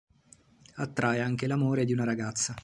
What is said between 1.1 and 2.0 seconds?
anche l'amore di